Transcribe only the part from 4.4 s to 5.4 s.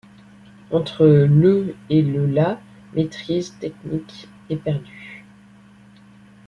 est perdue.